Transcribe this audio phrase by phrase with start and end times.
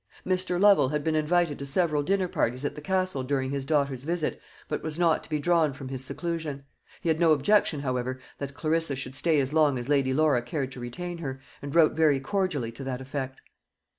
[0.25, 0.59] Mr.
[0.59, 4.41] Lovel had been invited to several dinner parties at the Castle during his daughter's visit,
[4.67, 6.63] but was not to be drawn from his seclusion.
[7.01, 10.71] He had no objection, however, that Clarissa should stay as long as Lady Laura cared
[10.71, 13.43] to retain her, and wrote very cordially to that effect.